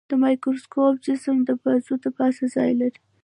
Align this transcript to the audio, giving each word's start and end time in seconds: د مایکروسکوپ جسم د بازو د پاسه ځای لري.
د 0.09 0.11
مایکروسکوپ 0.23 0.95
جسم 1.05 1.35
د 1.45 1.49
بازو 1.61 1.93
د 2.03 2.05
پاسه 2.17 2.43
ځای 2.55 2.71
لري. 2.81 2.99